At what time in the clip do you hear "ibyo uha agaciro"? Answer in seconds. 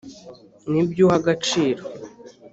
0.81-1.83